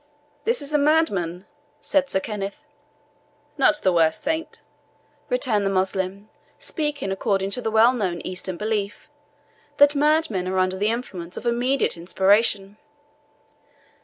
"This 0.45 0.63
is 0.63 0.73
a 0.73 0.79
madman," 0.79 1.45
said 1.79 2.09
Sir 2.09 2.19
Kenneth. 2.19 2.65
"Not 3.55 3.75
the 3.83 3.93
worse 3.93 4.17
saint," 4.17 4.63
returned 5.29 5.63
the 5.63 5.69
Moslem, 5.69 6.27
speaking 6.57 7.11
according 7.11 7.51
to 7.51 7.61
the 7.61 7.69
well 7.69 7.93
known 7.93 8.19
Eastern 8.23 8.57
belief, 8.57 9.11
that 9.77 9.93
madmen 9.93 10.47
are 10.47 10.57
under 10.57 10.79
the 10.79 10.89
influence 10.89 11.37
of 11.37 11.45
immediate 11.45 11.97
inspiration. 11.97 12.77